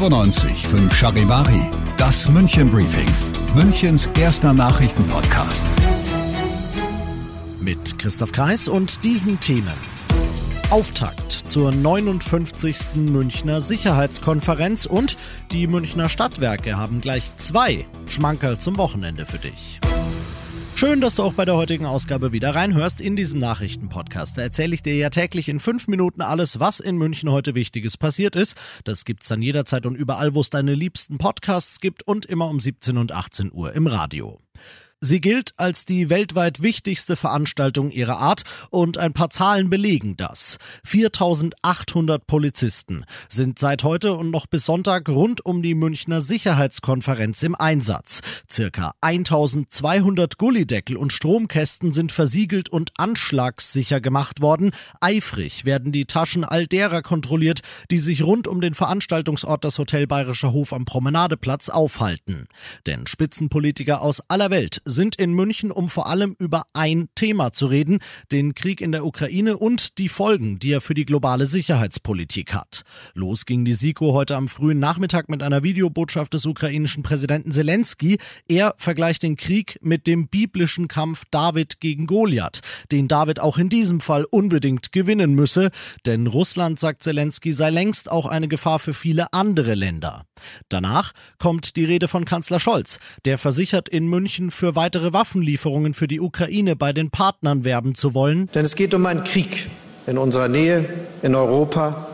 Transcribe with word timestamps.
95 0.00 0.66
5 0.66 0.94
Charivari, 0.94 1.60
das 1.98 2.26
München 2.26 2.70
Briefing, 2.70 3.06
Münchens 3.54 4.08
erster 4.18 4.54
Nachrichtenpodcast. 4.54 5.66
Mit 7.60 7.98
Christoph 7.98 8.32
Kreis 8.32 8.66
und 8.66 9.04
diesen 9.04 9.38
Themen. 9.40 9.99
Auftakt 10.70 11.32
zur 11.32 11.72
59. 11.72 12.94
Münchner 12.94 13.60
Sicherheitskonferenz 13.60 14.86
und 14.86 15.16
die 15.50 15.66
Münchner 15.66 16.08
Stadtwerke 16.08 16.76
haben 16.76 17.00
gleich 17.00 17.34
zwei 17.34 17.86
Schmankerl 18.06 18.56
zum 18.58 18.78
Wochenende 18.78 19.26
für 19.26 19.38
dich. 19.38 19.80
Schön, 20.76 21.00
dass 21.00 21.16
du 21.16 21.24
auch 21.24 21.32
bei 21.32 21.44
der 21.44 21.56
heutigen 21.56 21.86
Ausgabe 21.86 22.30
wieder 22.30 22.54
reinhörst 22.54 23.00
in 23.00 23.16
diesem 23.16 23.40
Nachrichtenpodcast. 23.40 24.38
Da 24.38 24.42
erzähle 24.42 24.72
ich 24.74 24.82
dir 24.84 24.94
ja 24.94 25.10
täglich 25.10 25.48
in 25.48 25.58
fünf 25.58 25.88
Minuten 25.88 26.22
alles, 26.22 26.60
was 26.60 26.78
in 26.78 26.96
München 26.96 27.32
heute 27.32 27.56
Wichtiges 27.56 27.96
passiert 27.96 28.36
ist. 28.36 28.56
Das 28.84 29.04
gibt's 29.04 29.26
dann 29.26 29.42
jederzeit 29.42 29.86
und 29.86 29.96
überall, 29.96 30.34
wo 30.34 30.40
es 30.40 30.50
deine 30.50 30.74
liebsten 30.74 31.18
Podcasts 31.18 31.80
gibt 31.80 32.06
und 32.06 32.26
immer 32.26 32.48
um 32.48 32.60
17 32.60 32.96
und 32.96 33.10
18 33.10 33.52
Uhr 33.52 33.72
im 33.72 33.88
Radio. 33.88 34.38
Sie 35.02 35.22
gilt 35.22 35.54
als 35.56 35.86
die 35.86 36.10
weltweit 36.10 36.60
wichtigste 36.60 37.16
Veranstaltung 37.16 37.90
ihrer 37.90 38.18
Art 38.18 38.42
und 38.68 38.98
ein 38.98 39.14
paar 39.14 39.30
Zahlen 39.30 39.70
belegen 39.70 40.18
das. 40.18 40.58
4800 40.84 42.26
Polizisten 42.26 43.06
sind 43.30 43.58
seit 43.58 43.82
heute 43.82 44.12
und 44.12 44.30
noch 44.30 44.46
bis 44.46 44.66
Sonntag 44.66 45.08
rund 45.08 45.42
um 45.46 45.62
die 45.62 45.74
Münchner 45.74 46.20
Sicherheitskonferenz 46.20 47.42
im 47.44 47.54
Einsatz. 47.54 48.20
Circa 48.50 48.92
1200 49.00 50.36
Gullideckel 50.36 50.98
und 50.98 51.14
Stromkästen 51.14 51.92
sind 51.92 52.12
versiegelt 52.12 52.68
und 52.68 52.92
anschlagssicher 52.98 54.02
gemacht 54.02 54.42
worden. 54.42 54.70
Eifrig 55.00 55.64
werden 55.64 55.92
die 55.92 56.04
Taschen 56.04 56.44
all 56.44 56.66
derer 56.66 57.00
kontrolliert, 57.00 57.60
die 57.90 58.00
sich 58.00 58.22
rund 58.22 58.46
um 58.46 58.60
den 58.60 58.74
Veranstaltungsort 58.74 59.64
das 59.64 59.78
Hotel 59.78 60.06
Bayerischer 60.06 60.52
Hof 60.52 60.74
am 60.74 60.84
Promenadeplatz 60.84 61.70
aufhalten. 61.70 62.48
Denn 62.84 63.06
Spitzenpolitiker 63.06 64.02
aus 64.02 64.22
aller 64.28 64.49
Welt 64.50 64.82
sind 64.84 65.16
in 65.16 65.32
München, 65.32 65.70
um 65.70 65.88
vor 65.88 66.08
allem 66.08 66.36
über 66.38 66.64
ein 66.72 67.08
Thema 67.14 67.52
zu 67.52 67.66
reden, 67.66 68.00
den 68.32 68.54
Krieg 68.54 68.80
in 68.80 68.92
der 68.92 69.06
Ukraine 69.06 69.56
und 69.56 69.98
die 69.98 70.08
Folgen, 70.08 70.58
die 70.58 70.72
er 70.72 70.80
für 70.80 70.94
die 70.94 71.04
globale 71.04 71.46
Sicherheitspolitik 71.46 72.54
hat. 72.54 72.82
Los 73.14 73.46
ging 73.46 73.64
die 73.64 73.74
SIKO 73.74 74.12
heute 74.12 74.36
am 74.36 74.48
frühen 74.48 74.78
Nachmittag 74.78 75.28
mit 75.28 75.42
einer 75.42 75.62
Videobotschaft 75.62 76.34
des 76.34 76.46
ukrainischen 76.46 77.02
Präsidenten 77.02 77.52
Zelensky. 77.52 78.18
Er 78.48 78.74
vergleicht 78.78 79.22
den 79.22 79.36
Krieg 79.36 79.78
mit 79.80 80.06
dem 80.06 80.28
biblischen 80.28 80.88
Kampf 80.88 81.24
David 81.30 81.80
gegen 81.80 82.06
Goliath, 82.06 82.60
den 82.92 83.08
David 83.08 83.40
auch 83.40 83.58
in 83.58 83.68
diesem 83.68 84.00
Fall 84.00 84.24
unbedingt 84.30 84.92
gewinnen 84.92 85.34
müsse, 85.34 85.70
denn 86.06 86.26
Russland, 86.26 86.78
sagt 86.78 87.02
Zelensky, 87.02 87.52
sei 87.52 87.70
längst 87.70 88.10
auch 88.10 88.26
eine 88.26 88.48
Gefahr 88.48 88.78
für 88.78 88.94
viele 88.94 89.32
andere 89.32 89.74
Länder. 89.74 90.24
Danach 90.68 91.12
kommt 91.38 91.76
die 91.76 91.84
Rede 91.84 92.08
von 92.08 92.24
Kanzler 92.24 92.60
Scholz, 92.60 92.98
der 93.24 93.38
versichert, 93.38 93.88
in 93.88 94.06
München 94.06 94.39
für 94.48 94.74
weitere 94.76 95.12
Waffenlieferungen 95.12 95.92
für 95.92 96.08
die 96.08 96.20
Ukraine 96.20 96.74
bei 96.76 96.94
den 96.94 97.10
Partnern 97.10 97.66
werben 97.66 97.94
zu 97.94 98.14
wollen. 98.14 98.48
Denn 98.54 98.64
es 98.64 98.74
geht 98.74 98.94
um 98.94 99.04
einen 99.04 99.24
Krieg 99.24 99.68
in 100.06 100.16
unserer 100.16 100.48
Nähe, 100.48 100.86
in 101.20 101.34
Europa, 101.34 102.08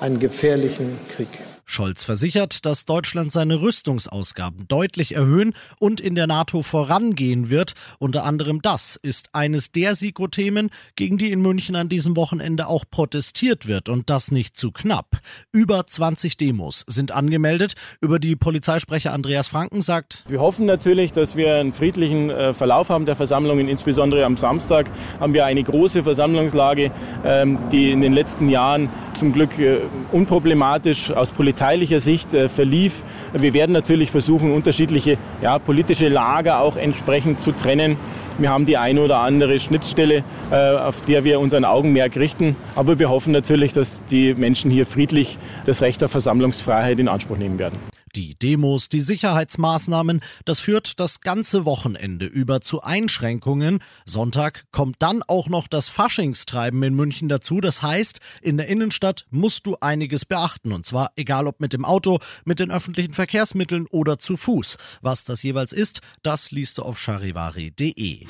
einen 0.00 0.18
gefährlichen 0.18 0.98
Krieg. 1.16 1.28
Scholz 1.70 2.02
versichert, 2.02 2.66
dass 2.66 2.84
Deutschland 2.84 3.30
seine 3.30 3.60
Rüstungsausgaben 3.60 4.66
deutlich 4.66 5.14
erhöhen 5.14 5.54
und 5.78 6.00
in 6.00 6.16
der 6.16 6.26
NATO 6.26 6.62
vorangehen 6.62 7.48
wird. 7.48 7.74
Unter 7.98 8.24
anderem 8.24 8.60
das 8.60 8.96
ist 8.96 9.28
eines 9.32 9.70
der 9.70 9.94
SIGO-Themen, 9.94 10.70
gegen 10.96 11.16
die 11.16 11.30
in 11.30 11.40
München 11.40 11.76
an 11.76 11.88
diesem 11.88 12.16
Wochenende 12.16 12.66
auch 12.66 12.84
protestiert 12.90 13.68
wird 13.68 13.88
und 13.88 14.10
das 14.10 14.32
nicht 14.32 14.56
zu 14.56 14.72
knapp. 14.72 15.20
Über 15.52 15.86
20 15.86 16.36
Demos 16.36 16.84
sind 16.88 17.12
angemeldet. 17.12 17.74
Über 18.00 18.18
die 18.18 18.34
Polizeisprecher 18.34 19.12
Andreas 19.12 19.46
Franken 19.46 19.80
sagt, 19.80 20.24
wir 20.28 20.40
hoffen 20.40 20.66
natürlich, 20.66 21.12
dass 21.12 21.36
wir 21.36 21.54
einen 21.54 21.72
friedlichen 21.72 22.30
äh, 22.30 22.52
Verlauf 22.52 22.88
haben 22.88 23.06
der 23.06 23.14
Versammlungen. 23.14 23.68
Insbesondere 23.68 24.24
am 24.24 24.36
Samstag 24.36 24.90
haben 25.20 25.34
wir 25.34 25.44
eine 25.44 25.62
große 25.62 26.02
Versammlungslage, 26.02 26.90
ähm, 27.24 27.58
die 27.70 27.92
in 27.92 28.00
den 28.00 28.12
letzten 28.12 28.48
Jahren 28.48 28.88
zum 29.14 29.32
Glück 29.32 29.58
äh, 29.58 29.78
unproblematisch 30.12 31.10
aus 31.10 31.30
polizeilicher 31.30 32.00
Sicht 32.00 32.34
äh, 32.34 32.48
verlief. 32.48 33.02
Wir 33.32 33.52
werden 33.52 33.72
natürlich 33.72 34.10
versuchen, 34.10 34.52
unterschiedliche 34.52 35.18
ja, 35.42 35.58
politische 35.58 36.08
Lager 36.08 36.60
auch 36.60 36.76
entsprechend 36.76 37.40
zu 37.40 37.52
trennen. 37.52 37.96
Wir 38.38 38.50
haben 38.50 38.66
die 38.66 38.76
eine 38.76 39.02
oder 39.02 39.18
andere 39.20 39.60
Schnittstelle, 39.60 40.24
äh, 40.50 40.54
auf 40.54 40.96
der 41.06 41.24
wir 41.24 41.40
unseren 41.40 41.64
Augenmerk 41.64 42.16
richten. 42.16 42.56
Aber 42.76 42.98
wir 42.98 43.10
hoffen 43.10 43.32
natürlich, 43.32 43.72
dass 43.72 44.04
die 44.06 44.34
Menschen 44.34 44.70
hier 44.70 44.86
friedlich 44.86 45.38
das 45.66 45.82
Recht 45.82 46.02
auf 46.02 46.10
Versammlungsfreiheit 46.10 46.98
in 46.98 47.08
Anspruch 47.08 47.36
nehmen 47.36 47.58
werden. 47.58 47.78
Die 48.16 48.34
Demos, 48.34 48.88
die 48.88 49.00
Sicherheitsmaßnahmen, 49.00 50.20
das 50.44 50.58
führt 50.58 50.98
das 50.98 51.20
ganze 51.20 51.64
Wochenende 51.64 52.26
über 52.26 52.60
zu 52.60 52.82
Einschränkungen. 52.82 53.78
Sonntag 54.04 54.64
kommt 54.72 54.96
dann 54.98 55.22
auch 55.22 55.48
noch 55.48 55.68
das 55.68 55.88
Faschingstreiben 55.88 56.82
in 56.82 56.94
München 56.94 57.28
dazu. 57.28 57.60
Das 57.60 57.82
heißt, 57.82 58.18
in 58.42 58.56
der 58.56 58.66
Innenstadt 58.66 59.26
musst 59.30 59.66
du 59.66 59.76
einiges 59.80 60.24
beachten. 60.24 60.72
Und 60.72 60.86
zwar 60.86 61.12
egal 61.16 61.46
ob 61.46 61.60
mit 61.60 61.72
dem 61.72 61.84
Auto, 61.84 62.18
mit 62.44 62.58
den 62.58 62.70
öffentlichen 62.70 63.14
Verkehrsmitteln 63.14 63.86
oder 63.86 64.18
zu 64.18 64.36
Fuß. 64.36 64.76
Was 65.02 65.24
das 65.24 65.42
jeweils 65.42 65.72
ist, 65.72 66.00
das 66.22 66.50
liest 66.50 66.78
du 66.78 66.82
auf 66.82 66.98
charivari.de. 66.98 68.26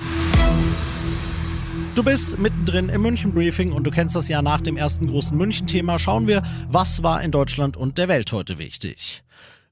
Du 1.95 2.05
bist 2.05 2.39
mittendrin 2.39 2.89
im 2.89 3.03
München 3.03 3.33
Briefing 3.35 3.73
und 3.73 3.85
du 3.85 3.91
kennst 3.91 4.15
das 4.15 4.29
ja 4.29 4.43
nach 4.43 4.61
dem 4.61 4.77
ersten 4.77 5.09
großen 5.09 5.37
München-Thema. 5.37 5.99
Schauen 5.99 6.29
wir, 6.29 6.43
was 6.69 7.03
war 7.03 7.21
in 7.23 7.33
Deutschland 7.33 7.77
und 7.77 7.99
der 7.99 8.09
Welt 8.09 8.31
heute 8.33 8.59
wichtig. 8.59 9.23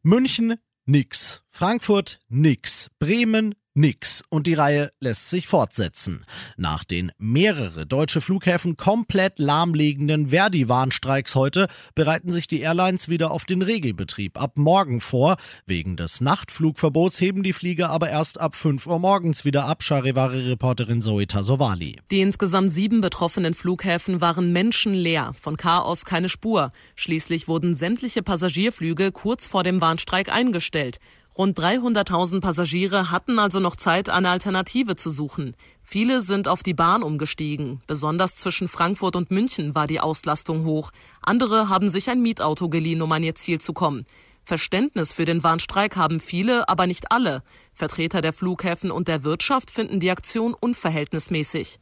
München 0.03 0.55
nix. 0.87 1.43
Frankfurt 1.51 2.21
nix. 2.29 2.91
Bremen 3.01 3.55
nix. 3.79 4.23
Und 4.29 4.47
die 4.47 4.55
Reihe 4.55 4.91
lässt 5.01 5.31
sich 5.31 5.47
fortsetzen. 5.47 6.25
Nach 6.57 6.85
den 6.85 7.13
mehrere 7.19 7.87
deutsche 7.87 8.21
Flughäfen 8.21 8.77
komplett 8.77 9.39
lahmlegenden 9.39 10.29
Verdi-Warnstreiks 10.31 11.35
heute 11.35 11.69
bereiten 11.95 12.31
sich 12.31 12.47
die 12.49 12.61
Airlines 12.61 13.09
wieder 13.09 13.31
auf 13.31 13.45
den 13.45 13.63
Regelbetrieb 13.63 14.41
ab 14.41 14.59
morgen 14.59 15.01
vor. 15.01 15.37
Wegen 15.67 15.97
des 15.97 16.21
Nachtflugverbots 16.21 17.21
heben 17.21 17.43
die 17.43 17.53
Flieger 17.53 17.91
aber 17.91 18.11
erst 18.11 18.41
ab 18.41 18.55
5 18.55 18.87
Uhr 18.87 18.99
morgens 18.99 19.45
wieder 19.45 19.65
ab, 19.65 19.83
Charivari-Reporterin 19.83 21.01
Zoe 21.01 21.27
Tasovali. 21.27 22.01
Die 22.11 22.21
insgesamt 22.21 22.73
sieben 22.73 23.01
betroffenen 23.01 23.55
Flughäfen 23.55 24.21
waren 24.21 24.53
menschenleer, 24.53 25.35
von 25.41 25.57
Chaos 25.57 26.05
keine 26.05 26.29
Spur. 26.29 26.73
Schließlich 26.97 27.49
wurden 27.49 27.75
sämtliche 27.75 28.23
Passagierflüge 28.23 29.13
kurz 29.13 29.47
vor 29.47 29.63
dem 29.63 29.81
Warnstreik 29.81 30.33
eingestellt. 30.33 30.99
Rund 31.39 31.57
300.000 31.57 32.41
Passagiere 32.41 33.13
hatten 33.13 33.39
also 33.39 33.61
noch 33.61 33.77
Zeit, 33.77 34.11
eine 34.11 34.29
Alternative 34.29 34.97
zu 34.97 35.13
suchen. 35.13 35.55
Viele 35.85 36.21
sind 36.21 36.49
auf 36.49 36.65
die 36.65 36.75
Bahn 36.75 37.05
umgestiegen. 37.05 37.81
Besonders 37.87 38.35
zwischen 38.35 38.67
Frankfurt 38.67 39.15
und 39.15 39.31
München 39.31 39.77
war 39.77 39.87
die 39.87 40.01
Auslastung 40.01 40.65
hoch. 40.65 40.91
Andere 41.23 41.69
haben 41.69 41.91
sich 41.91 42.11
ein 42.11 42.21
Mietauto 42.21 42.69
geliehen, 42.69 43.03
um 43.03 43.13
an 43.13 43.23
ihr 43.23 43.37
Ziel 43.37 43.61
zu 43.61 43.73
kommen. 43.73 44.05
Verständnis 44.43 45.13
für 45.13 45.27
den 45.27 45.45
Warnstreik 45.45 45.95
haben 45.95 46.19
viele, 46.19 46.69
aber 46.69 46.89
nicht 46.89 47.13
alle. 47.13 47.45
Vertreter 47.73 48.21
der 48.21 48.33
Flughäfen 48.33 48.91
und 48.91 49.07
der 49.07 49.23
Wirtschaft 49.23 49.71
finden 49.71 50.01
die 50.01 50.11
Aktion 50.11 50.55
unverhältnismäßig. 50.55 51.79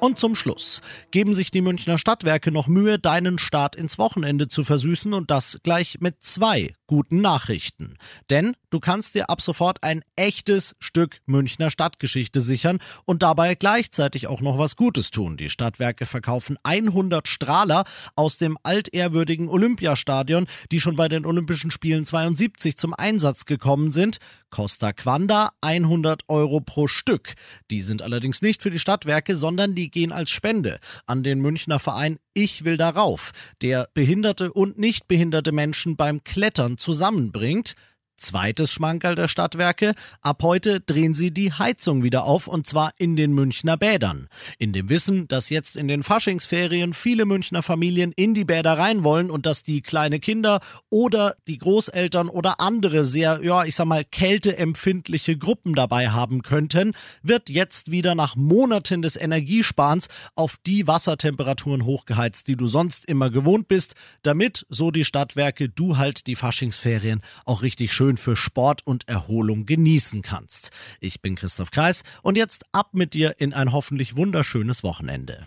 Und 0.00 0.16
zum 0.16 0.36
Schluss 0.36 0.80
geben 1.10 1.34
sich 1.34 1.50
die 1.50 1.60
Münchner 1.60 1.98
Stadtwerke 1.98 2.52
noch 2.52 2.68
Mühe, 2.68 3.00
deinen 3.00 3.36
Start 3.36 3.74
ins 3.74 3.98
Wochenende 3.98 4.46
zu 4.46 4.62
versüßen 4.62 5.12
und 5.12 5.28
das 5.28 5.58
gleich 5.64 5.98
mit 5.98 6.22
zwei 6.22 6.72
guten 6.86 7.20
Nachrichten. 7.20 7.96
Denn 8.30 8.54
du 8.70 8.78
kannst 8.78 9.16
dir 9.16 9.28
ab 9.28 9.42
sofort 9.42 9.82
ein 9.82 10.02
echtes 10.14 10.76
Stück 10.78 11.20
Münchner 11.26 11.70
Stadtgeschichte 11.70 12.40
sichern 12.40 12.78
und 13.06 13.24
dabei 13.24 13.56
gleichzeitig 13.56 14.28
auch 14.28 14.40
noch 14.40 14.56
was 14.56 14.76
Gutes 14.76 15.10
tun. 15.10 15.36
Die 15.36 15.50
Stadtwerke 15.50 16.06
verkaufen 16.06 16.56
100 16.62 17.26
Strahler 17.26 17.84
aus 18.14 18.38
dem 18.38 18.56
altehrwürdigen 18.62 19.48
Olympiastadion, 19.48 20.46
die 20.70 20.80
schon 20.80 20.94
bei 20.94 21.08
den 21.08 21.26
Olympischen 21.26 21.72
Spielen 21.72 22.06
72 22.06 22.76
zum 22.76 22.94
Einsatz 22.94 23.46
gekommen 23.46 23.90
sind. 23.90 24.18
Costa 24.50 24.92
Quanda 24.92 25.50
100 25.60 26.22
Euro 26.28 26.60
pro 26.60 26.88
Stück. 26.88 27.34
Die 27.70 27.82
sind 27.82 28.02
allerdings 28.02 28.42
nicht 28.42 28.62
für 28.62 28.70
die 28.70 28.78
Stadtwerke, 28.78 29.36
sondern 29.36 29.74
die 29.74 29.90
gehen 29.90 30.12
als 30.12 30.30
Spende 30.30 30.78
an 31.06 31.22
den 31.22 31.40
Münchner 31.40 31.78
Verein 31.78 32.18
Ich 32.34 32.64
will 32.64 32.76
darauf, 32.76 33.32
der 33.62 33.88
behinderte 33.94 34.52
und 34.52 34.78
nicht 34.78 35.08
behinderte 35.08 35.52
Menschen 35.52 35.96
beim 35.96 36.24
Klettern 36.24 36.78
zusammenbringt. 36.78 37.74
Zweites 38.18 38.72
Schmankerl 38.72 39.14
der 39.14 39.28
Stadtwerke, 39.28 39.94
ab 40.22 40.42
heute 40.42 40.80
drehen 40.80 41.14
sie 41.14 41.30
die 41.30 41.52
Heizung 41.52 42.02
wieder 42.02 42.24
auf 42.24 42.48
und 42.48 42.66
zwar 42.66 42.90
in 42.98 43.14
den 43.14 43.32
Münchner 43.32 43.76
Bädern. 43.76 44.28
In 44.58 44.72
dem 44.72 44.88
Wissen, 44.88 45.28
dass 45.28 45.50
jetzt 45.50 45.76
in 45.76 45.86
den 45.86 46.02
Faschingsferien 46.02 46.94
viele 46.94 47.26
Münchner 47.26 47.62
Familien 47.62 48.10
in 48.10 48.34
die 48.34 48.44
Bäder 48.44 48.76
rein 48.76 49.04
wollen 49.04 49.30
und 49.30 49.46
dass 49.46 49.62
die 49.62 49.82
kleine 49.82 50.18
Kinder 50.18 50.58
oder 50.90 51.36
die 51.46 51.58
Großeltern 51.58 52.28
oder 52.28 52.60
andere 52.60 53.04
sehr, 53.04 53.38
ja, 53.44 53.64
ich 53.64 53.76
sag 53.76 53.86
mal, 53.86 54.04
kälteempfindliche 54.04 55.38
Gruppen 55.38 55.76
dabei 55.76 56.10
haben 56.10 56.42
könnten, 56.42 56.94
wird 57.22 57.48
jetzt 57.48 57.92
wieder 57.92 58.16
nach 58.16 58.34
Monaten 58.34 59.00
des 59.00 59.14
Energiesparens 59.14 60.08
auf 60.34 60.56
die 60.66 60.88
Wassertemperaturen 60.88 61.84
hochgeheizt, 61.84 62.48
die 62.48 62.56
du 62.56 62.66
sonst 62.66 63.04
immer 63.04 63.30
gewohnt 63.30 63.68
bist, 63.68 63.94
damit, 64.22 64.66
so 64.70 64.90
die 64.90 65.04
Stadtwerke, 65.04 65.68
du 65.68 65.98
halt 65.98 66.26
die 66.26 66.34
Faschingsferien 66.34 67.22
auch 67.44 67.62
richtig 67.62 67.92
schön 67.92 68.07
schön 68.08 68.16
für 68.16 68.36
Sport 68.36 68.86
und 68.86 69.06
Erholung 69.06 69.66
genießen 69.66 70.22
kannst. 70.22 70.70
Ich 70.98 71.20
bin 71.20 71.34
Christoph 71.34 71.70
Kreis 71.70 72.04
und 72.22 72.38
jetzt 72.38 72.64
ab 72.72 72.88
mit 72.92 73.12
dir 73.12 73.34
in 73.38 73.52
ein 73.52 73.72
hoffentlich 73.72 74.16
wunderschönes 74.16 74.82
Wochenende. 74.82 75.44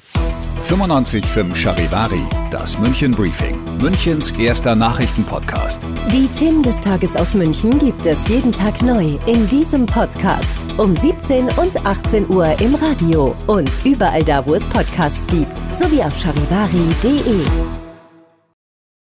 95.5 0.69 1.55
Charivari, 1.55 2.21
das 2.51 2.77
München 2.77 3.13
Briefing, 3.13 3.59
Münchens 3.79 4.29
erster 4.31 4.75
Nachrichtenpodcast. 4.75 5.87
Die 6.13 6.27
Themen 6.37 6.61
des 6.61 6.79
Tages 6.81 7.15
aus 7.15 7.33
München 7.33 7.79
gibt 7.79 8.05
es 8.05 8.27
jeden 8.27 8.51
Tag 8.51 8.79
neu 8.83 9.17
in 9.25 9.47
diesem 9.49 9.87
Podcast 9.87 10.45
um 10.77 10.95
17 10.95 11.47
und 11.57 11.83
18 11.83 12.29
Uhr 12.29 12.59
im 12.59 12.75
Radio 12.75 13.35
und 13.47 13.71
überall 13.83 14.23
da, 14.23 14.45
wo 14.45 14.53
es 14.53 14.63
Podcasts 14.65 15.25
gibt, 15.27 15.57
sowie 15.79 16.03
auf 16.03 16.15
charivari.de. 16.15 17.80